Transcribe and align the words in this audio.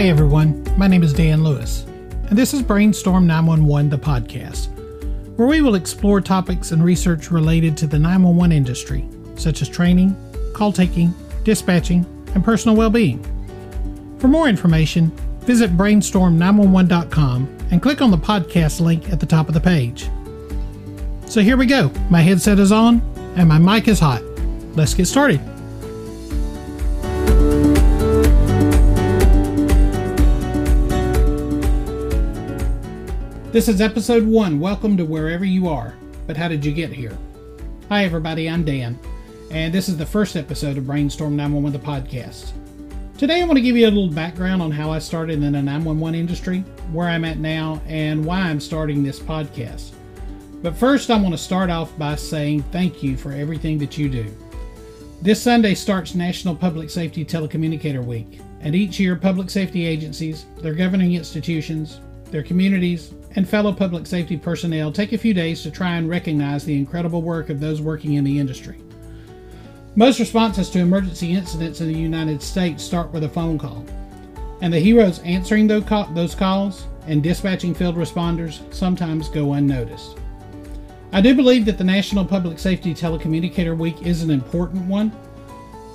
Hi, 0.00 0.08
everyone. 0.08 0.64
My 0.78 0.86
name 0.86 1.02
is 1.02 1.12
Dan 1.12 1.44
Lewis, 1.44 1.84
and 2.30 2.30
this 2.30 2.54
is 2.54 2.62
Brainstorm 2.62 3.26
911, 3.26 3.90
the 3.90 3.98
podcast, 3.98 4.68
where 5.36 5.46
we 5.46 5.60
will 5.60 5.74
explore 5.74 6.22
topics 6.22 6.72
and 6.72 6.82
research 6.82 7.30
related 7.30 7.76
to 7.76 7.86
the 7.86 7.98
911 7.98 8.50
industry, 8.50 9.06
such 9.36 9.60
as 9.60 9.68
training, 9.68 10.16
call 10.54 10.72
taking, 10.72 11.12
dispatching, 11.44 12.06
and 12.34 12.42
personal 12.42 12.78
well 12.78 12.88
being. 12.88 13.22
For 14.18 14.26
more 14.26 14.48
information, 14.48 15.10
visit 15.40 15.76
brainstorm911.com 15.76 17.58
and 17.70 17.82
click 17.82 18.00
on 18.00 18.10
the 18.10 18.16
podcast 18.16 18.80
link 18.80 19.10
at 19.10 19.20
the 19.20 19.26
top 19.26 19.48
of 19.48 19.54
the 19.54 19.60
page. 19.60 20.08
So 21.26 21.42
here 21.42 21.58
we 21.58 21.66
go. 21.66 21.90
My 22.08 22.22
headset 22.22 22.58
is 22.58 22.72
on 22.72 23.02
and 23.36 23.46
my 23.46 23.58
mic 23.58 23.86
is 23.86 24.00
hot. 24.00 24.22
Let's 24.74 24.94
get 24.94 25.08
started. 25.08 25.42
This 33.52 33.66
is 33.66 33.80
episode 33.80 34.24
one. 34.24 34.60
Welcome 34.60 34.96
to 34.96 35.04
wherever 35.04 35.44
you 35.44 35.66
are. 35.66 35.96
But 36.28 36.36
how 36.36 36.46
did 36.46 36.64
you 36.64 36.70
get 36.70 36.92
here? 36.92 37.18
Hi, 37.88 38.04
everybody. 38.04 38.48
I'm 38.48 38.64
Dan, 38.64 38.96
and 39.50 39.74
this 39.74 39.88
is 39.88 39.96
the 39.96 40.06
first 40.06 40.36
episode 40.36 40.78
of 40.78 40.86
Brainstorm 40.86 41.34
911 41.34 41.72
the 41.72 41.84
podcast. 41.84 42.52
Today, 43.18 43.42
I 43.42 43.44
want 43.46 43.56
to 43.56 43.60
give 43.60 43.76
you 43.76 43.88
a 43.88 43.90
little 43.90 44.08
background 44.08 44.62
on 44.62 44.70
how 44.70 44.92
I 44.92 45.00
started 45.00 45.42
in 45.42 45.52
the 45.52 45.62
911 45.62 46.14
industry, 46.14 46.60
where 46.92 47.08
I'm 47.08 47.24
at 47.24 47.38
now, 47.38 47.82
and 47.88 48.24
why 48.24 48.38
I'm 48.38 48.60
starting 48.60 49.02
this 49.02 49.18
podcast. 49.18 49.94
But 50.62 50.76
first, 50.76 51.10
I 51.10 51.20
want 51.20 51.34
to 51.34 51.38
start 51.38 51.70
off 51.70 51.98
by 51.98 52.14
saying 52.14 52.62
thank 52.70 53.02
you 53.02 53.16
for 53.16 53.32
everything 53.32 53.78
that 53.78 53.98
you 53.98 54.08
do. 54.08 54.32
This 55.22 55.42
Sunday 55.42 55.74
starts 55.74 56.14
National 56.14 56.54
Public 56.54 56.88
Safety 56.88 57.24
Telecommunicator 57.24 58.04
Week, 58.04 58.40
and 58.60 58.76
each 58.76 59.00
year, 59.00 59.16
public 59.16 59.50
safety 59.50 59.86
agencies, 59.86 60.46
their 60.58 60.72
governing 60.74 61.14
institutions, 61.14 61.98
their 62.30 62.42
communities, 62.42 63.12
and 63.36 63.48
fellow 63.48 63.72
public 63.72 64.06
safety 64.06 64.36
personnel 64.36 64.90
take 64.90 65.12
a 65.12 65.18
few 65.18 65.32
days 65.32 65.62
to 65.62 65.70
try 65.70 65.96
and 65.96 66.08
recognize 66.08 66.64
the 66.64 66.76
incredible 66.76 67.22
work 67.22 67.48
of 67.48 67.60
those 67.60 67.80
working 67.80 68.14
in 68.14 68.24
the 68.24 68.38
industry. 68.38 68.78
Most 69.96 70.20
responses 70.20 70.70
to 70.70 70.78
emergency 70.78 71.32
incidents 71.32 71.80
in 71.80 71.88
the 71.88 71.98
United 71.98 72.42
States 72.42 72.82
start 72.82 73.12
with 73.12 73.24
a 73.24 73.28
phone 73.28 73.58
call, 73.58 73.84
and 74.60 74.72
the 74.72 74.78
heroes 74.78 75.20
answering 75.20 75.66
those 75.66 76.34
calls 76.34 76.86
and 77.06 77.22
dispatching 77.22 77.74
field 77.74 77.96
responders 77.96 78.60
sometimes 78.72 79.28
go 79.28 79.54
unnoticed. 79.54 80.16
I 81.12 81.20
do 81.20 81.34
believe 81.34 81.64
that 81.64 81.78
the 81.78 81.84
National 81.84 82.24
Public 82.24 82.58
Safety 82.58 82.94
Telecommunicator 82.94 83.76
Week 83.76 84.00
is 84.06 84.22
an 84.22 84.30
important 84.30 84.86
one, 84.86 85.10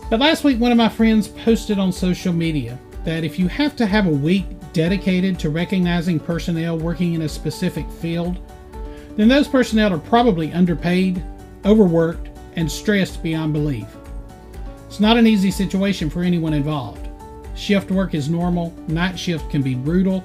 but 0.10 0.20
last 0.20 0.44
week 0.44 0.60
one 0.60 0.72
of 0.72 0.78
my 0.78 0.90
friends 0.90 1.28
posted 1.28 1.80
on 1.80 1.92
social 1.92 2.34
media 2.34 2.78
that 3.06 3.24
if 3.24 3.40
you 3.40 3.48
have 3.48 3.76
to 3.78 3.86
have 3.86 4.08
a 4.08 4.10
week 4.10 4.46
dedicated 4.76 5.40
to 5.40 5.50
recognizing 5.50 6.20
personnel 6.20 6.78
working 6.78 7.14
in 7.14 7.22
a 7.22 7.30
specific 7.30 7.90
field, 7.90 8.38
then 9.16 9.30
those 9.30 9.48
personnel 9.48 9.94
are 9.94 9.98
probably 9.98 10.52
underpaid, 10.52 11.24
overworked, 11.66 12.28
and 12.58 12.70
stressed 12.70 13.24
beyond 13.24 13.54
belief. 13.54 13.88
It's 14.88 15.00
not 15.00 15.16
an 15.16 15.28
easy 15.28 15.50
situation 15.50 16.10
for 16.10 16.24
anyone 16.24 16.54
involved. 16.54 17.08
Shift 17.56 17.90
work 17.90 18.14
is 18.14 18.30
normal, 18.30 18.74
night 18.90 19.18
shift 19.18 19.50
can 19.50 19.62
be 19.62 19.76
brutal, 19.76 20.22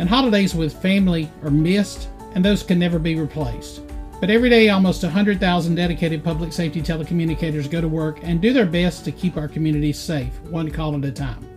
and 0.00 0.08
holidays 0.08 0.56
with 0.56 0.82
family 0.82 1.30
are 1.44 1.50
missed, 1.50 2.08
and 2.34 2.44
those 2.44 2.64
can 2.64 2.80
never 2.80 2.98
be 2.98 3.14
replaced. 3.14 3.80
But 4.20 4.28
every 4.28 4.50
day, 4.50 4.70
almost 4.70 5.04
100,000 5.04 5.74
dedicated 5.76 6.24
public 6.24 6.52
safety 6.52 6.82
telecommunicators 6.82 7.70
go 7.70 7.80
to 7.80 7.86
work 7.86 8.18
and 8.24 8.40
do 8.40 8.52
their 8.52 8.66
best 8.66 9.04
to 9.04 9.12
keep 9.12 9.36
our 9.36 9.46
communities 9.46 10.00
safe, 10.00 10.40
one 10.42 10.68
call 10.68 10.96
at 10.96 11.04
a 11.04 11.12
time. 11.12 11.53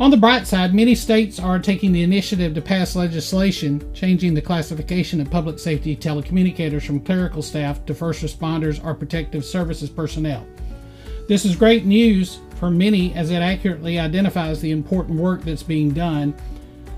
On 0.00 0.10
the 0.10 0.16
bright 0.16 0.44
side, 0.44 0.74
many 0.74 0.96
states 0.96 1.38
are 1.38 1.60
taking 1.60 1.92
the 1.92 2.02
initiative 2.02 2.52
to 2.54 2.60
pass 2.60 2.96
legislation 2.96 3.92
changing 3.94 4.34
the 4.34 4.42
classification 4.42 5.20
of 5.20 5.30
public 5.30 5.60
safety 5.60 5.94
telecommunicators 5.94 6.84
from 6.84 6.98
clerical 6.98 7.42
staff 7.42 7.86
to 7.86 7.94
first 7.94 8.20
responders 8.20 8.84
or 8.84 8.92
protective 8.94 9.44
services 9.44 9.88
personnel. 9.88 10.44
This 11.28 11.44
is 11.44 11.54
great 11.54 11.84
news 11.84 12.40
for 12.56 12.70
many 12.70 13.14
as 13.14 13.30
it 13.30 13.36
accurately 13.36 14.00
identifies 14.00 14.60
the 14.60 14.72
important 14.72 15.20
work 15.20 15.42
that's 15.42 15.62
being 15.62 15.90
done 15.90 16.34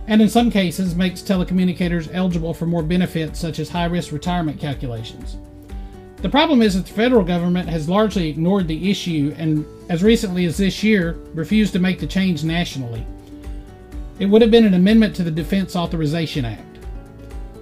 and 0.07 0.23
in 0.23 0.29
some 0.31 0.51
cases 0.51 0.95
makes 0.95 1.21
telecommunicators 1.21 2.09
eligible 2.15 2.55
for 2.55 2.65
more 2.65 2.83
benefits 2.83 3.39
such 3.39 3.59
as 3.59 3.69
high 3.69 3.87
risk 3.87 4.11
retirement 4.11 4.59
calculations. 4.59 5.37
The 6.23 6.31
problem 6.31 6.63
is 6.63 6.75
that 6.75 6.87
the 6.87 6.93
federal 6.93 7.25
government 7.25 7.69
has 7.69 7.89
largely 7.89 8.29
ignored 8.29 8.67
the 8.67 8.91
issue 8.91 9.35
and, 9.37 9.67
as 9.91 10.03
recently 10.03 10.47
as 10.47 10.57
this 10.57 10.83
year, 10.83 11.13
refused 11.35 11.73
to 11.75 11.79
make 11.79 11.99
the 11.99 12.07
change 12.07 12.43
nationally. 12.43 13.07
It 14.19 14.27
would 14.27 14.41
have 14.41 14.51
been 14.51 14.65
an 14.65 14.75
amendment 14.75 15.15
to 15.17 15.23
the 15.23 15.31
Defense 15.31 15.77
Authorization 15.77 16.47
Act. 16.47 16.63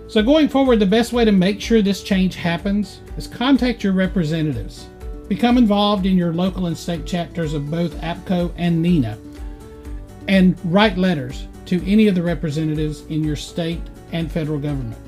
So, 0.06 0.22
going 0.22 0.48
forward, 0.48 0.78
the 0.78 0.86
best 0.86 1.12
way 1.12 1.24
to 1.24 1.32
make 1.32 1.60
sure 1.60 1.82
this 1.82 2.04
change 2.04 2.36
happens 2.36 3.00
is 3.16 3.26
contact 3.26 3.82
your 3.82 3.92
representatives. 3.92 4.86
Become 5.28 5.58
involved 5.58 6.06
in 6.06 6.16
your 6.16 6.32
local 6.32 6.66
and 6.66 6.78
state 6.78 7.04
chapters 7.04 7.54
of 7.54 7.70
both 7.70 8.00
APCO 8.02 8.52
and 8.56 8.80
NENA 8.80 9.18
and 10.28 10.56
write 10.64 10.96
letters 10.96 11.48
to 11.66 11.84
any 11.90 12.06
of 12.06 12.14
the 12.14 12.22
representatives 12.22 13.00
in 13.06 13.24
your 13.24 13.36
state 13.36 13.80
and 14.12 14.30
federal 14.30 14.58
government. 14.58 15.03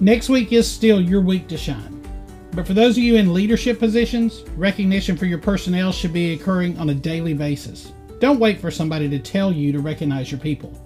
Next 0.00 0.28
week 0.28 0.52
is 0.52 0.68
still 0.68 1.00
your 1.00 1.20
week 1.20 1.46
to 1.46 1.56
shine. 1.56 2.04
But 2.50 2.66
for 2.66 2.74
those 2.74 2.96
of 2.96 3.04
you 3.04 3.14
in 3.14 3.32
leadership 3.32 3.78
positions, 3.78 4.42
recognition 4.56 5.16
for 5.16 5.26
your 5.26 5.38
personnel 5.38 5.92
should 5.92 6.12
be 6.12 6.32
occurring 6.32 6.76
on 6.78 6.90
a 6.90 6.94
daily 6.94 7.32
basis. 7.32 7.92
Don't 8.18 8.40
wait 8.40 8.60
for 8.60 8.72
somebody 8.72 9.08
to 9.08 9.20
tell 9.20 9.52
you 9.52 9.70
to 9.70 9.78
recognize 9.78 10.32
your 10.32 10.40
people. 10.40 10.76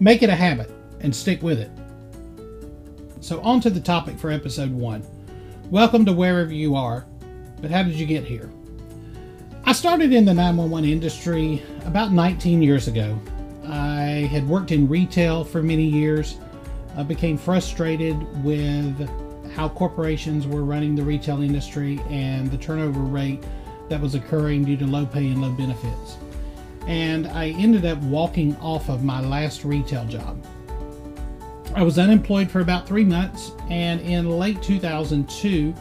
Make 0.00 0.24
it 0.24 0.28
a 0.28 0.34
habit 0.34 0.72
and 1.00 1.14
stick 1.14 1.40
with 1.40 1.60
it. 1.60 1.70
So, 3.20 3.40
on 3.42 3.60
to 3.60 3.70
the 3.70 3.80
topic 3.80 4.18
for 4.18 4.32
episode 4.32 4.72
one. 4.72 5.06
Welcome 5.70 6.04
to 6.06 6.12
wherever 6.12 6.52
you 6.52 6.74
are, 6.74 7.06
but 7.60 7.70
how 7.70 7.84
did 7.84 7.94
you 7.94 8.06
get 8.06 8.24
here? 8.24 8.50
I 9.64 9.72
started 9.72 10.12
in 10.12 10.24
the 10.24 10.34
911 10.34 10.90
industry 10.90 11.62
about 11.84 12.10
19 12.10 12.60
years 12.60 12.88
ago. 12.88 13.16
I 13.64 14.28
had 14.32 14.48
worked 14.48 14.72
in 14.72 14.88
retail 14.88 15.44
for 15.44 15.62
many 15.62 15.84
years 15.84 16.38
uh, 16.96 17.04
became 17.04 17.36
frustrated 17.38 18.16
with 18.44 19.08
how 19.54 19.68
corporations 19.68 20.46
were 20.46 20.64
running 20.64 20.94
the 20.94 21.02
retail 21.02 21.42
industry 21.42 22.00
and 22.08 22.50
the 22.50 22.56
turnover 22.56 23.00
rate 23.00 23.42
that 23.88 24.00
was 24.00 24.14
occurring 24.14 24.64
due 24.64 24.76
to 24.76 24.86
low 24.86 25.04
pay 25.04 25.26
and 25.28 25.42
low 25.42 25.52
benefits. 25.52 26.16
And 26.86 27.26
I 27.28 27.50
ended 27.50 27.84
up 27.84 27.98
walking 27.98 28.56
off 28.56 28.88
of 28.88 29.04
my 29.04 29.20
last 29.20 29.64
retail 29.64 30.04
job. 30.06 30.44
I 31.74 31.82
was 31.82 31.98
unemployed 31.98 32.50
for 32.50 32.60
about 32.60 32.86
three 32.86 33.04
months, 33.04 33.52
and 33.70 34.00
in 34.00 34.28
late 34.38 34.62
2002, 34.62 35.74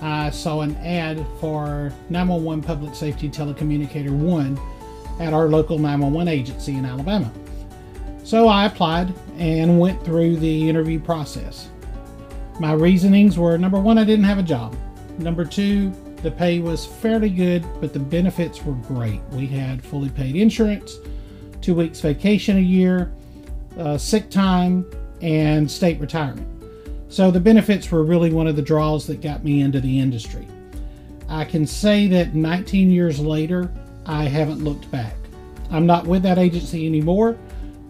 I 0.00 0.30
saw 0.30 0.60
an 0.60 0.76
ad 0.76 1.24
for 1.40 1.92
911 2.08 2.62
Public 2.62 2.94
Safety 2.94 3.28
Telecommunicator 3.28 4.10
1 4.10 4.58
at 5.20 5.32
our 5.32 5.48
local 5.48 5.78
911 5.78 6.28
agency 6.28 6.74
in 6.74 6.84
Alabama. 6.84 7.30
So 8.24 8.48
I 8.48 8.64
applied 8.64 9.12
and 9.36 9.78
went 9.78 10.02
through 10.02 10.36
the 10.36 10.66
interview 10.66 10.98
process. 10.98 11.68
My 12.58 12.72
reasonings 12.72 13.38
were 13.38 13.58
number 13.58 13.78
one, 13.78 13.98
I 13.98 14.04
didn't 14.04 14.24
have 14.24 14.38
a 14.38 14.42
job. 14.42 14.74
Number 15.18 15.44
two, 15.44 15.90
the 16.22 16.30
pay 16.30 16.58
was 16.58 16.86
fairly 16.86 17.28
good, 17.28 17.66
but 17.82 17.92
the 17.92 17.98
benefits 17.98 18.64
were 18.64 18.72
great. 18.72 19.20
We 19.32 19.46
had 19.46 19.84
fully 19.84 20.08
paid 20.08 20.36
insurance, 20.36 20.96
two 21.60 21.74
weeks 21.74 22.00
vacation 22.00 22.56
a 22.56 22.60
year, 22.60 23.12
uh, 23.78 23.98
sick 23.98 24.30
time, 24.30 24.90
and 25.20 25.70
state 25.70 26.00
retirement. 26.00 26.48
So 27.10 27.30
the 27.30 27.40
benefits 27.40 27.90
were 27.90 28.04
really 28.04 28.32
one 28.32 28.46
of 28.46 28.56
the 28.56 28.62
draws 28.62 29.06
that 29.08 29.20
got 29.20 29.44
me 29.44 29.60
into 29.60 29.80
the 29.80 30.00
industry. 30.00 30.48
I 31.28 31.44
can 31.44 31.66
say 31.66 32.06
that 32.08 32.34
19 32.34 32.90
years 32.90 33.20
later, 33.20 33.70
I 34.06 34.24
haven't 34.24 34.64
looked 34.64 34.90
back. 34.90 35.14
I'm 35.70 35.84
not 35.84 36.06
with 36.06 36.22
that 36.22 36.38
agency 36.38 36.86
anymore 36.86 37.36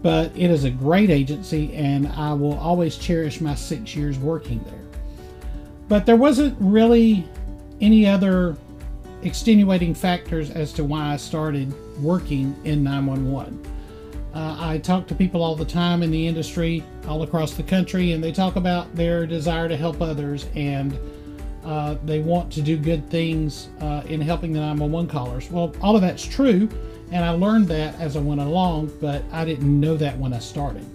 but 0.05 0.31
it 0.35 0.51
is 0.51 0.65
a 0.65 0.69
great 0.69 1.09
agency 1.09 1.73
and 1.73 2.07
I 2.09 2.31
will 2.31 2.59
always 2.59 2.95
cherish 2.95 3.41
my 3.41 3.55
six 3.55 3.95
years 3.95 4.19
working 4.19 4.63
there. 4.65 5.01
But 5.87 6.05
there 6.05 6.15
wasn't 6.15 6.55
really 6.59 7.27
any 7.81 8.05
other 8.05 8.55
extenuating 9.23 9.95
factors 9.95 10.51
as 10.51 10.71
to 10.73 10.83
why 10.83 11.11
I 11.11 11.17
started 11.17 11.73
working 11.99 12.55
in 12.65 12.83
911. 12.83 13.65
Uh, 14.31 14.55
I 14.59 14.77
talk 14.77 15.07
to 15.07 15.15
people 15.15 15.41
all 15.41 15.55
the 15.55 15.65
time 15.65 16.03
in 16.03 16.11
the 16.11 16.27
industry, 16.27 16.83
all 17.07 17.23
across 17.23 17.55
the 17.55 17.63
country, 17.63 18.11
and 18.11 18.23
they 18.23 18.31
talk 18.31 18.57
about 18.57 18.95
their 18.95 19.25
desire 19.25 19.67
to 19.67 19.75
help 19.75 20.03
others 20.03 20.45
and 20.53 20.95
uh, 21.65 21.95
they 22.05 22.19
want 22.19 22.53
to 22.53 22.61
do 22.61 22.77
good 22.77 23.09
things 23.09 23.69
uh, 23.81 24.03
in 24.05 24.21
helping 24.21 24.53
the 24.53 24.59
911 24.59 25.09
callers. 25.09 25.49
Well, 25.49 25.73
all 25.81 25.95
of 25.95 26.03
that's 26.03 26.23
true, 26.23 26.69
and 27.11 27.23
I 27.23 27.29
learned 27.29 27.67
that 27.67 27.99
as 27.99 28.15
I 28.15 28.19
went 28.19 28.41
along, 28.41 28.91
but 28.99 29.23
I 29.31 29.45
didn't 29.45 29.79
know 29.79 29.95
that 29.97 30.17
when 30.17 30.33
I 30.33 30.39
started. 30.39 30.85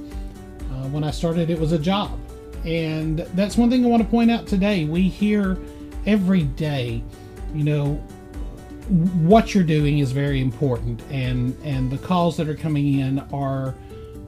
Uh, 0.70 0.88
when 0.88 1.04
I 1.04 1.10
started, 1.10 1.50
it 1.50 1.58
was 1.58 1.72
a 1.72 1.78
job. 1.78 2.18
And 2.64 3.20
that's 3.34 3.56
one 3.56 3.70
thing 3.70 3.84
I 3.84 3.88
want 3.88 4.02
to 4.02 4.08
point 4.08 4.30
out 4.30 4.46
today. 4.46 4.84
We 4.84 5.08
hear 5.08 5.58
every 6.06 6.42
day, 6.42 7.02
you 7.54 7.64
know, 7.64 7.94
what 9.20 9.54
you're 9.54 9.64
doing 9.64 9.98
is 9.98 10.10
very 10.10 10.40
important, 10.40 11.00
and 11.10 11.56
and 11.62 11.90
the 11.90 11.98
calls 11.98 12.36
that 12.38 12.48
are 12.48 12.56
coming 12.56 12.98
in 12.98 13.20
are 13.32 13.74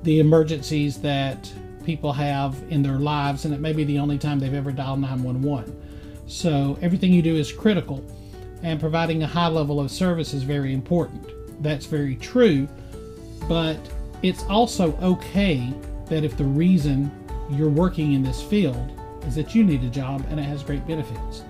the 0.04 0.20
emergencies 0.20 1.00
that 1.00 1.52
people 1.84 2.12
have 2.12 2.56
in 2.70 2.82
their 2.82 2.98
lives, 2.98 3.44
and 3.44 3.52
it 3.52 3.60
may 3.60 3.72
be 3.72 3.82
the 3.82 3.98
only 3.98 4.18
time 4.18 4.38
they've 4.38 4.54
ever 4.54 4.70
dialed 4.70 5.00
911. 5.00 5.76
So 6.26 6.78
everything 6.80 7.12
you 7.12 7.22
do 7.22 7.36
is 7.36 7.50
critical, 7.52 8.04
and 8.62 8.78
providing 8.78 9.24
a 9.24 9.26
high 9.26 9.48
level 9.48 9.80
of 9.80 9.90
service 9.90 10.32
is 10.32 10.44
very 10.44 10.72
important. 10.72 11.26
That's 11.60 11.86
very 11.86 12.16
true, 12.16 12.68
but 13.48 13.78
it's 14.22 14.44
also 14.44 14.96
okay 15.02 15.72
that 16.06 16.24
if 16.24 16.36
the 16.36 16.44
reason 16.44 17.10
you're 17.50 17.68
working 17.68 18.12
in 18.12 18.22
this 18.22 18.42
field 18.42 18.92
is 19.26 19.34
that 19.34 19.54
you 19.54 19.64
need 19.64 19.82
a 19.84 19.88
job 19.88 20.24
and 20.30 20.38
it 20.38 20.44
has 20.44 20.62
great 20.62 20.86
benefits. 20.86 21.42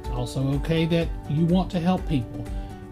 It's 0.00 0.10
also 0.10 0.46
okay 0.54 0.86
that 0.86 1.08
you 1.28 1.44
want 1.46 1.70
to 1.72 1.80
help 1.80 2.06
people 2.08 2.44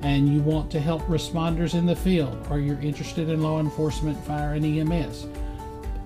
and 0.02 0.28
you 0.28 0.40
want 0.40 0.70
to 0.72 0.80
help 0.80 1.02
responders 1.02 1.74
in 1.74 1.86
the 1.86 1.94
field 1.94 2.46
or 2.50 2.58
you're 2.58 2.80
interested 2.80 3.28
in 3.28 3.42
law 3.42 3.60
enforcement, 3.60 4.22
fire, 4.24 4.54
and 4.54 4.64
EMS. 4.64 5.26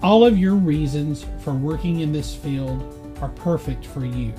All 0.02 0.24
of 0.24 0.38
your 0.38 0.54
reasons 0.54 1.24
for 1.40 1.54
working 1.54 2.00
in 2.00 2.12
this 2.12 2.34
field 2.34 3.16
are 3.22 3.30
perfect 3.30 3.86
for 3.86 4.04
you. 4.04 4.32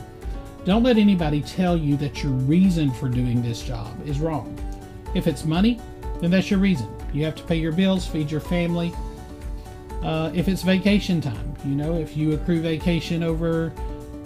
Don't 0.65 0.83
let 0.83 0.97
anybody 0.97 1.41
tell 1.41 1.75
you 1.75 1.97
that 1.97 2.21
your 2.21 2.33
reason 2.33 2.91
for 2.91 3.09
doing 3.09 3.41
this 3.41 3.63
job 3.63 3.87
is 4.05 4.19
wrong. 4.19 4.55
If 5.15 5.25
it's 5.25 5.45
money, 5.45 5.79
then 6.21 6.31
that's 6.31 6.49
your 6.49 6.59
reason. 6.59 6.87
You 7.13 7.25
have 7.25 7.35
to 7.35 7.43
pay 7.43 7.55
your 7.55 7.71
bills, 7.71 8.05
feed 8.05 8.29
your 8.31 8.41
family. 8.41 8.93
Uh, 10.03 10.31
if 10.33 10.47
it's 10.47 10.61
vacation 10.61 11.21
time, 11.21 11.55
you 11.65 11.75
know, 11.75 11.95
if 11.95 12.15
you 12.15 12.33
accrue 12.33 12.61
vacation 12.61 13.23
over 13.23 13.73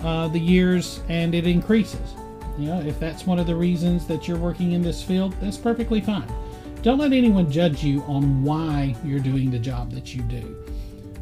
uh, 0.01 0.27
the 0.27 0.39
years 0.39 1.01
and 1.09 1.33
it 1.33 1.47
increases, 1.47 2.15
you 2.57 2.67
know, 2.67 2.81
if 2.81 2.99
that's 2.99 3.25
one 3.25 3.39
of 3.39 3.47
the 3.47 3.55
reasons 3.55 4.05
that 4.07 4.27
you're 4.27 4.37
working 4.37 4.73
in 4.73 4.81
this 4.81 5.01
field, 5.01 5.33
that's 5.41 5.57
perfectly 5.57 6.01
fine. 6.01 6.27
Don't 6.81 6.97
let 6.97 7.13
anyone 7.13 7.49
judge 7.49 7.83
you 7.83 8.01
on 8.03 8.43
why 8.43 8.95
you're 9.05 9.19
doing 9.19 9.51
the 9.51 9.59
job 9.59 9.91
that 9.91 10.13
you 10.13 10.21
do. 10.23 10.57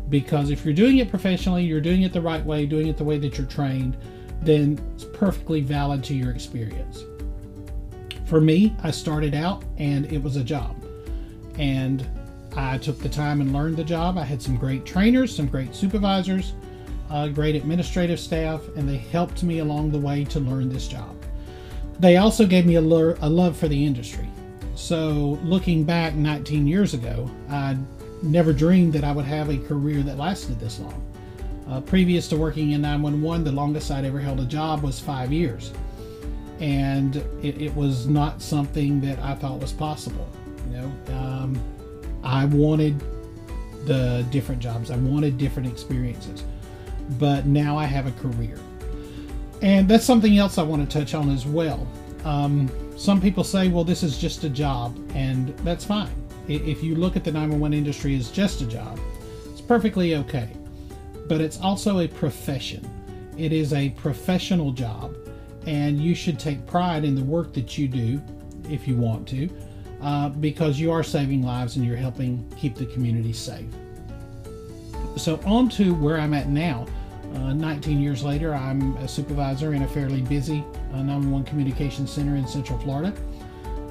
Because 0.09 0.49
if 0.49 0.65
you're 0.65 0.73
doing 0.73 0.97
it 0.97 1.09
professionally, 1.09 1.63
you're 1.63 1.81
doing 1.81 2.03
it 2.03 2.13
the 2.13 2.21
right 2.21 2.43
way, 2.43 2.65
doing 2.65 2.87
it 2.87 2.97
the 2.97 3.03
way 3.03 3.17
that 3.19 3.37
you're 3.37 3.45
trained, 3.47 3.97
then 4.41 4.79
it's 4.95 5.03
perfectly 5.03 5.61
valid 5.61 6.03
to 6.05 6.13
your 6.13 6.31
experience. 6.31 7.03
For 8.29 8.39
me, 8.39 8.75
I 8.83 8.91
started 8.91 9.33
out 9.33 9.63
and 9.79 10.05
it 10.05 10.21
was 10.21 10.35
a 10.35 10.43
job. 10.43 10.75
And 11.57 12.07
I 12.55 12.77
took 12.77 12.99
the 12.99 13.09
time 13.09 13.41
and 13.41 13.51
learned 13.51 13.75
the 13.75 13.83
job. 13.83 14.19
I 14.19 14.23
had 14.23 14.39
some 14.39 14.55
great 14.55 14.85
trainers, 14.85 15.35
some 15.35 15.47
great 15.47 15.73
supervisors, 15.73 16.53
uh, 17.09 17.29
great 17.29 17.55
administrative 17.55 18.19
staff, 18.19 18.61
and 18.75 18.87
they 18.87 18.97
helped 18.97 19.41
me 19.41 19.59
along 19.59 19.91
the 19.91 19.97
way 19.97 20.25
to 20.25 20.39
learn 20.39 20.69
this 20.69 20.87
job. 20.87 21.15
They 21.99 22.17
also 22.17 22.45
gave 22.45 22.67
me 22.67 22.75
a, 22.75 22.81
lo- 22.81 23.17
a 23.21 23.29
love 23.29 23.57
for 23.57 23.67
the 23.67 23.83
industry. 23.83 24.29
So, 24.75 25.39
looking 25.43 25.83
back 25.83 26.13
19 26.13 26.67
years 26.67 26.93
ago, 26.93 27.29
I 27.49 27.77
never 28.21 28.53
dreamed 28.53 28.93
that 28.93 29.03
I 29.03 29.11
would 29.11 29.25
have 29.25 29.49
a 29.49 29.57
career 29.57 30.03
that 30.03 30.17
lasted 30.17 30.59
this 30.59 30.79
long. 30.79 31.03
Uh, 31.67 31.81
previous 31.81 32.27
to 32.27 32.37
working 32.37 32.71
in 32.71 32.81
911, 32.81 33.43
the 33.43 33.51
longest 33.51 33.89
I'd 33.89 34.05
ever 34.05 34.19
held 34.19 34.39
a 34.39 34.45
job 34.45 34.83
was 34.83 34.99
five 34.99 35.33
years. 35.33 35.73
And 36.59 37.15
it, 37.41 37.61
it 37.61 37.75
was 37.75 38.07
not 38.07 38.41
something 38.41 38.99
that 39.01 39.19
I 39.19 39.35
thought 39.35 39.59
was 39.59 39.71
possible. 39.71 40.27
You 40.67 40.77
know, 40.77 40.91
um, 41.15 41.59
I 42.23 42.45
wanted 42.45 43.01
the 43.85 44.25
different 44.29 44.61
jobs, 44.61 44.91
I 44.91 44.97
wanted 44.97 45.37
different 45.37 45.69
experiences. 45.69 46.43
But 47.17 47.45
now 47.45 47.77
I 47.77 47.85
have 47.85 48.07
a 48.07 48.11
career. 48.11 48.59
And 49.61 49.89
that's 49.89 50.05
something 50.05 50.37
else 50.37 50.57
I 50.57 50.63
want 50.63 50.89
to 50.89 50.99
touch 50.99 51.13
on 51.13 51.29
as 51.29 51.45
well. 51.45 51.87
Um, 52.23 52.69
some 52.97 53.21
people 53.21 53.43
say, 53.43 53.69
well, 53.69 53.83
this 53.83 54.03
is 54.03 54.17
just 54.17 54.43
a 54.43 54.49
job, 54.49 54.97
and 55.15 55.49
that's 55.59 55.85
fine. 55.85 56.11
If 56.47 56.83
you 56.83 56.95
look 56.95 57.15
at 57.15 57.23
the 57.23 57.31
911 57.31 57.77
industry 57.77 58.15
as 58.17 58.29
just 58.29 58.61
a 58.61 58.65
job, 58.65 58.99
it's 59.51 59.61
perfectly 59.61 60.15
okay. 60.15 60.49
But 61.27 61.41
it's 61.41 61.59
also 61.59 61.99
a 61.99 62.07
profession. 62.07 62.89
It 63.37 63.53
is 63.53 63.73
a 63.73 63.89
professional 63.91 64.71
job, 64.71 65.15
and 65.69 66.01
you 66.01 66.15
should 66.15 66.39
take 66.39 66.65
pride 66.65 67.05
in 67.05 67.13
the 67.13 67.23
work 67.23 67.53
that 67.53 67.77
you 67.77 67.87
do 67.87 68.19
if 68.71 68.87
you 68.87 68.95
want 68.95 69.27
to, 69.27 69.47
uh, 70.01 70.29
because 70.29 70.79
you 70.79 70.91
are 70.91 71.03
saving 71.03 71.43
lives 71.43 71.75
and 71.75 71.85
you're 71.85 71.95
helping 71.95 72.43
keep 72.57 72.73
the 72.73 72.87
community 72.87 73.31
safe. 73.31 73.67
So, 75.15 75.39
on 75.45 75.69
to 75.69 75.93
where 75.93 76.19
I'm 76.19 76.33
at 76.33 76.49
now. 76.49 76.87
Uh, 77.35 77.53
19 77.53 78.01
years 78.01 78.23
later, 78.23 78.55
I'm 78.55 78.97
a 78.97 79.07
supervisor 79.07 79.75
in 79.75 79.83
a 79.83 79.87
fairly 79.87 80.21
busy 80.21 80.63
uh, 80.91 81.03
911 81.03 81.45
communication 81.45 82.07
center 82.07 82.35
in 82.35 82.47
Central 82.47 82.79
Florida. 82.79 83.13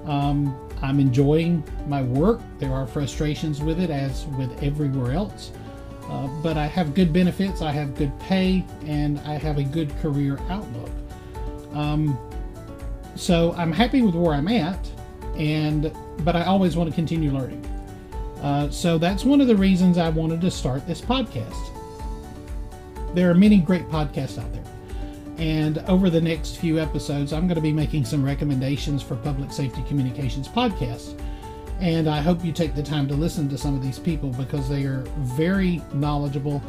Um, 0.05 0.59
I'm 0.83 0.99
enjoying 0.99 1.63
my 1.87 2.03
work. 2.03 2.41
There 2.59 2.73
are 2.73 2.89
frustrations 2.89 3.63
with 3.63 3.79
it, 3.79 3.91
as 3.91 4.27
with 4.37 4.51
everywhere 4.65 5.13
else. 5.13 5.53
Uh, 6.09 6.27
but 6.43 6.57
I 6.57 6.67
have 6.67 6.95
good 6.95 7.13
benefits, 7.13 7.63
I 7.63 7.71
have 7.71 7.95
good 7.95 8.19
pay, 8.19 8.65
and 8.85 9.21
I 9.21 9.35
have 9.35 9.59
a 9.59 9.63
good 9.63 9.97
career 10.01 10.41
outlook. 10.49 10.91
Um, 11.73 12.19
so 13.15 13.55
I'm 13.57 13.73
happy 13.73 14.03
with 14.03 14.15
where 14.15 14.35
I'm 14.35 14.49
at, 14.49 14.91
and 15.37 15.93
but 16.25 16.37
I 16.37 16.45
always 16.45 16.77
want 16.77 16.89
to 16.91 16.95
continue 16.95 17.31
learning. 17.31 17.65
Uh, 18.43 18.71
so 18.71 18.99
that's 18.99 19.25
one 19.25 19.41
of 19.41 19.49
the 19.49 19.57
reasons 19.57 19.99
I 19.99 20.09
wanted 20.09 20.41
to 20.43 20.51
start 20.51 20.87
this 20.87 21.01
podcast. 21.01 21.55
There 23.15 23.31
are 23.31 23.35
many 23.35 23.59
great 23.59 23.89
podcasts 23.89 24.39
out 24.39 24.53
there. 24.53 24.65
And 25.39 25.79
over 25.89 26.11
the 26.11 26.21
next 26.21 26.57
few 26.57 26.79
episodes, 26.79 27.33
I'm 27.33 27.47
going 27.47 27.57
to 27.57 27.61
be 27.61 27.73
making 27.73 28.05
some 28.05 28.25
recommendations 28.25 29.03
for 29.03 29.17
public 29.17 29.53
safety 29.53 29.83
communications 29.89 30.49
podcasts. 30.49 31.19
And 31.81 32.09
I 32.09 32.21
hope 32.21 32.45
you 32.45 32.53
take 32.53 32.75
the 32.75 32.83
time 32.83 33.07
to 33.09 33.15
listen 33.15 33.49
to 33.51 33.59
some 33.59 33.75
of 33.77 33.83
these 33.83 34.01
people 34.01 34.31
because 34.31 34.69
they 34.69 34.85
are 34.85 35.05
very 35.19 35.81
knowledgeable, 35.95 36.61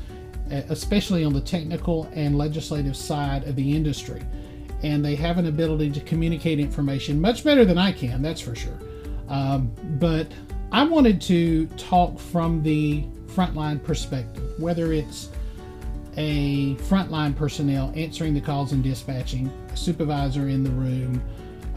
especially 0.51 1.23
on 1.23 1.33
the 1.33 1.41
technical 1.41 2.07
and 2.13 2.37
legislative 2.37 2.95
side 2.95 3.43
of 3.45 3.55
the 3.55 3.75
industry. 3.75 4.21
And 4.83 5.03
they 5.03 5.15
have 5.15 5.37
an 5.37 5.47
ability 5.47 5.91
to 5.91 5.99
communicate 6.01 6.59
information 6.59 7.19
much 7.19 7.43
better 7.43 7.65
than 7.65 7.77
I 7.77 7.91
can, 7.91 8.21
that's 8.21 8.41
for 8.41 8.55
sure. 8.55 8.79
Um, 9.27 9.71
but 9.99 10.27
I 10.71 10.83
wanted 10.83 11.19
to 11.21 11.67
talk 11.77 12.19
from 12.19 12.63
the 12.63 13.05
frontline 13.27 13.83
perspective, 13.83 14.43
whether 14.57 14.93
it's 14.93 15.29
a 16.17 16.75
frontline 16.75 17.35
personnel 17.35 17.93
answering 17.95 18.33
the 18.33 18.41
calls 18.41 18.71
and 18.71 18.83
dispatching, 18.83 19.51
a 19.71 19.77
supervisor 19.77 20.49
in 20.49 20.63
the 20.63 20.71
room, 20.71 21.21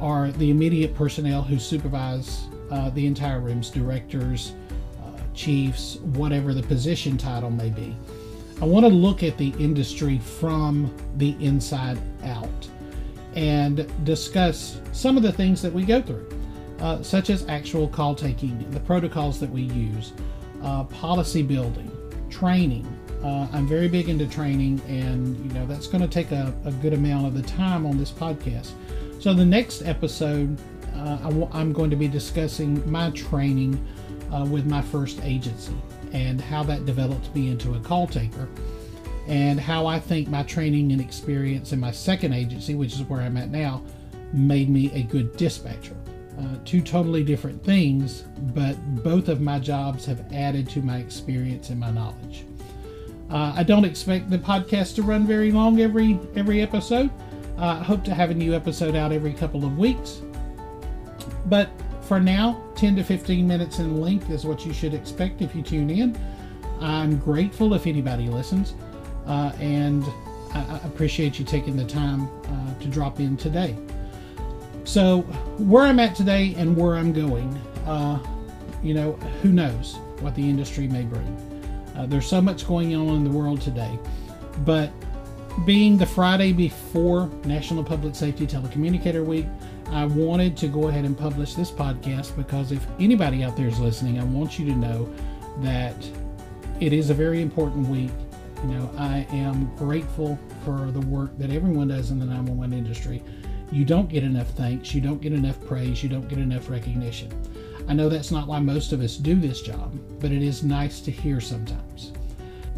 or 0.00 0.30
the 0.32 0.50
immediate 0.50 0.94
personnel 0.94 1.42
who 1.42 1.58
supervise 1.58 2.46
uh, 2.70 2.90
the 2.90 3.06
entire 3.06 3.40
rooms, 3.40 3.70
directors, 3.70 4.52
uh, 5.00 5.20
chiefs, 5.34 5.96
whatever 6.14 6.54
the 6.54 6.62
position 6.62 7.16
title 7.16 7.50
may 7.50 7.70
be. 7.70 7.94
I 8.60 8.64
want 8.64 8.84
to 8.84 8.90
look 8.90 9.22
at 9.22 9.38
the 9.38 9.54
industry 9.58 10.18
from 10.18 10.94
the 11.16 11.36
inside 11.44 11.98
out 12.24 12.68
and 13.34 13.90
discuss 14.04 14.80
some 14.92 15.16
of 15.16 15.22
the 15.22 15.32
things 15.32 15.62
that 15.62 15.72
we 15.72 15.84
go 15.84 16.02
through, 16.02 16.28
uh, 16.80 17.02
such 17.02 17.30
as 17.30 17.46
actual 17.48 17.88
call 17.88 18.14
taking, 18.14 18.70
the 18.70 18.80
protocols 18.80 19.40
that 19.40 19.50
we 19.50 19.62
use, 19.62 20.12
uh, 20.62 20.84
policy 20.84 21.42
building, 21.42 21.90
training, 22.30 22.86
uh, 23.22 23.46
I'm 23.52 23.68
very 23.68 23.88
big 23.88 24.08
into 24.08 24.26
training, 24.26 24.80
and 24.88 25.36
you 25.46 25.52
know 25.52 25.64
that's 25.66 25.86
going 25.86 26.02
to 26.02 26.08
take 26.08 26.32
a, 26.32 26.52
a, 26.64 26.72
good 26.72 26.92
amount 26.92 27.26
of 27.26 27.34
the 27.34 27.42
time 27.42 27.86
on 27.86 27.96
this 27.96 28.10
podcast. 28.10 28.72
So 29.20 29.32
the 29.32 29.44
next 29.44 29.82
episode, 29.82 30.58
uh, 30.96 31.18
i 31.20 31.28
w- 31.28 31.48
I'm 31.52 31.72
going 31.72 31.90
to 31.90 31.96
be 31.96 32.08
discussing 32.08 32.90
my 32.90 33.10
training 33.10 33.74
uh, 34.32 34.44
with 34.44 34.66
my 34.66 34.82
first 34.82 35.20
agency 35.22 35.76
and 36.12 36.40
how 36.40 36.64
that 36.64 36.84
developed 36.84 37.32
me 37.32 37.48
into 37.48 37.74
a 37.74 37.80
call 37.80 38.08
taker, 38.08 38.48
and 39.32 39.58
how 39.58 39.86
I 39.86 39.98
think 39.98 40.28
my 40.28 40.42
training 40.42 40.92
and 40.92 41.00
experience 41.00 41.72
in 41.72 41.80
my 41.80 41.90
second 41.90 42.34
agency, 42.34 42.74
which 42.74 42.92
is 42.92 43.02
where 43.04 43.22
I'm 43.22 43.38
at 43.38 43.48
now, 43.48 43.82
made 44.34 44.68
me 44.68 44.92
a 44.92 45.04
good 45.04 45.38
dispatcher. 45.38 45.96
Uh, 46.38 46.56
two 46.66 46.82
totally 46.82 47.24
different 47.24 47.64
things, 47.64 48.24
but 48.54 48.74
both 49.02 49.28
of 49.28 49.40
my 49.40 49.58
jobs 49.58 50.04
have 50.04 50.30
added 50.34 50.68
to 50.68 50.82
my 50.82 50.98
experience 50.98 51.70
and 51.70 51.80
my 51.80 51.90
knowledge. 51.90 52.44
Uh, 53.30 53.54
I 53.56 53.62
don't 53.62 53.86
expect 53.86 54.28
the 54.28 54.36
podcast 54.36 54.96
to 54.96 55.02
run 55.02 55.26
very 55.26 55.50
long 55.50 55.80
every 55.80 56.20
every 56.36 56.60
episode. 56.60 57.08
Uh, 57.56 57.78
I 57.80 57.82
hope 57.82 58.04
to 58.04 58.14
have 58.14 58.30
a 58.30 58.34
new 58.34 58.52
episode 58.52 58.94
out 58.94 59.12
every 59.12 59.32
couple 59.32 59.64
of 59.64 59.78
weeks. 59.78 60.20
But 61.46 61.70
for 62.02 62.20
now, 62.20 62.62
10 62.74 62.96
to 62.96 63.02
15 63.02 63.48
minutes 63.48 63.78
in 63.78 63.98
length 63.98 64.28
is 64.28 64.44
what 64.44 64.66
you 64.66 64.74
should 64.74 64.92
expect 64.92 65.40
if 65.40 65.56
you 65.56 65.62
tune 65.62 65.88
in. 65.88 66.18
I'm 66.82 67.16
grateful 67.16 67.72
if 67.72 67.86
anybody 67.86 68.28
listens, 68.28 68.74
uh, 69.26 69.52
and 69.60 70.04
I, 70.54 70.80
appreciate 70.84 71.38
you 71.38 71.44
taking 71.44 71.76
the 71.76 71.84
time 71.84 72.28
uh, 72.44 72.78
to 72.80 72.88
drop 72.88 73.20
in 73.20 73.36
today. 73.36 73.76
So, 74.84 75.22
where 75.58 75.84
I'm 75.84 75.98
at 75.98 76.14
today 76.14 76.54
and 76.56 76.76
where 76.76 76.96
I'm 76.96 77.12
going, 77.12 77.48
uh, 77.86 78.18
you 78.82 78.94
know, 78.94 79.12
who 79.42 79.50
knows 79.50 79.96
what 80.20 80.34
the 80.34 80.48
industry 80.48 80.88
may 80.88 81.02
bring. 81.02 81.36
Uh, 81.96 82.06
there's 82.06 82.26
so 82.26 82.40
much 82.40 82.66
going 82.66 82.94
on 82.94 83.16
in 83.16 83.24
the 83.24 83.30
world 83.30 83.60
today. 83.60 83.98
But 84.64 84.90
being 85.64 85.96
the 85.96 86.06
Friday 86.06 86.52
before 86.52 87.28
National 87.44 87.84
Public 87.84 88.14
Safety 88.14 88.46
Telecommunicator 88.46 89.24
Week, 89.24 89.46
I 89.90 90.06
wanted 90.06 90.56
to 90.58 90.68
go 90.68 90.88
ahead 90.88 91.04
and 91.04 91.16
publish 91.16 91.54
this 91.54 91.70
podcast 91.70 92.34
because 92.36 92.72
if 92.72 92.86
anybody 92.98 93.44
out 93.44 93.56
there 93.56 93.68
is 93.68 93.78
listening, 93.78 94.18
I 94.18 94.24
want 94.24 94.58
you 94.58 94.64
to 94.66 94.74
know 94.74 95.12
that 95.58 95.94
it 96.80 96.92
is 96.92 97.10
a 97.10 97.14
very 97.14 97.42
important 97.42 97.88
week. 97.88 98.10
You 98.62 98.68
know, 98.68 98.90
I 98.96 99.26
am 99.32 99.74
grateful 99.76 100.38
for 100.64 100.90
the 100.92 101.00
work 101.00 101.36
that 101.38 101.50
everyone 101.50 101.88
does 101.88 102.10
in 102.10 102.18
the 102.18 102.26
911 102.26 102.76
industry. 102.76 103.22
You 103.72 103.84
don't 103.84 104.08
get 104.08 104.22
enough 104.22 104.50
thanks, 104.50 104.94
you 104.94 105.00
don't 105.00 105.20
get 105.20 105.32
enough 105.32 105.64
praise, 105.66 106.02
you 106.02 106.08
don't 106.08 106.28
get 106.28 106.38
enough 106.38 106.70
recognition. 106.70 107.30
I 107.88 107.94
know 107.94 108.08
that's 108.08 108.30
not 108.30 108.46
why 108.46 108.60
most 108.60 108.92
of 108.92 109.00
us 109.00 109.16
do 109.16 109.34
this 109.34 109.62
job, 109.62 109.98
but 110.20 110.30
it 110.30 110.42
is 110.42 110.62
nice 110.62 111.00
to 111.00 111.10
hear 111.10 111.40
sometimes. 111.40 112.12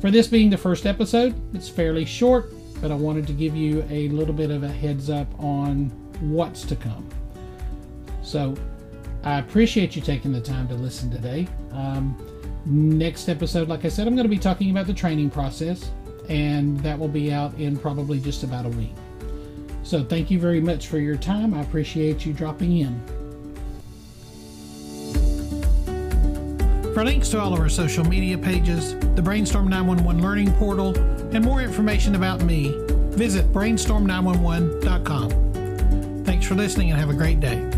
For 0.01 0.11
this 0.11 0.27
being 0.27 0.51
the 0.51 0.57
first 0.57 0.87
episode, 0.87 1.35
it's 1.55 1.69
fairly 1.69 2.05
short, 2.05 2.53
but 2.81 2.91
I 2.91 2.95
wanted 2.95 3.27
to 3.27 3.33
give 3.33 3.55
you 3.55 3.85
a 3.91 4.09
little 4.09 4.35
bit 4.35 4.51
of 4.51 4.63
a 4.63 4.69
heads 4.69 5.11
up 5.11 5.29
on 5.39 5.91
what's 6.21 6.63
to 6.65 6.77
come. 6.77 7.09
So 8.23 8.55
I 9.25 9.39
appreciate 9.39 9.97
you 9.97 10.03
taking 10.03 10.33
the 10.33 10.41
time 10.41 10.69
to 10.69 10.75
listen 10.75 11.11
today. 11.11 11.49
Um, 11.73 12.15
next 12.67 13.31
episode, 13.31 13.69
like 13.69 13.87
I 13.87 13.89
said, 13.89 14.07
I'm 14.07 14.15
going 14.15 14.27
to 14.27 14.31
be 14.31 14.39
talking 14.39 14.71
about 14.71 14.87
the 14.87 14.95
training 14.95 15.31
process, 15.31 15.91
and 16.29 16.79
that 16.81 16.99
will 16.99 17.09
be 17.09 17.33
out 17.33 17.55
in 17.55 17.79
probably 17.79 18.21
just 18.21 18.43
about 18.43 18.67
a 18.67 18.71
week. 18.71 18.93
So 19.83 20.05
thank 20.05 20.31
you 20.31 20.39
very 20.39 20.61
much 20.61 20.89
for 20.89 20.99
your 20.99 21.17
time. 21.17 21.55
I 21.55 21.63
appreciate 21.63 22.27
you 22.27 22.35
dropping 22.35 22.77
in. 22.79 23.01
For 26.93 27.03
links 27.03 27.31
to 27.31 27.41
all 27.41 27.55
of 27.55 27.61
our 27.61 27.69
social 27.69 28.05
media 28.05 28.39
pages, 28.39 28.95
the 29.17 29.23
Brainstorm 29.23 29.67
911 29.69 30.23
Learning 30.23 30.53
Portal, 30.55 30.97
and 31.35 31.45
more 31.45 31.61
information 31.61 32.15
about 32.15 32.45
me, 32.45 32.73
visit 33.17 33.53
brainstorm911.com. 33.53 36.25
Thanks 36.25 36.47
for 36.47 36.55
listening 36.55 36.91
and 36.91 37.01
have 37.01 37.11
a 37.11 37.15
great 37.15 37.41
day. 37.41 37.69